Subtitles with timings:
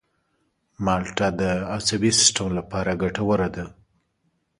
[0.85, 1.41] مالټه د
[1.75, 3.65] عصبي سیستم لپاره ګټوره ده.